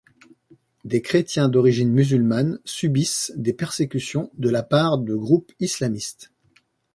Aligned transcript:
Des 0.83 1.03
chrétiens 1.03 1.47
d'origine 1.47 1.91
musulmane 1.91 2.57
subissent 2.65 3.31
des 3.35 3.53
persécutions 3.53 4.31
de 4.33 4.49
la 4.49 4.63
part 4.63 4.97
de 4.97 5.13
groupes 5.13 5.51
islamistes. 5.59 6.31